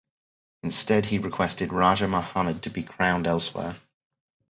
[0.63, 3.75] Instead, he requested Raja Muhammad to be crowned elsewhere.